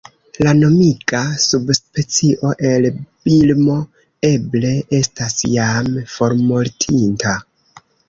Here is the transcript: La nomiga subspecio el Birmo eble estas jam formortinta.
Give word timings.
La 0.45 0.51
nomiga 0.61 1.19
subspecio 1.43 2.55
el 2.71 2.89
Birmo 2.95 3.77
eble 4.33 4.75
estas 5.03 5.41
jam 5.55 5.95
formortinta. 6.19 7.41